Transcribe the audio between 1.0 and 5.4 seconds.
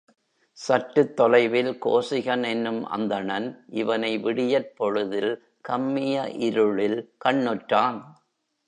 தொலைவில் கோசிகன் என்னும் அந்தணன் இவனை விடியற்பொழுதில்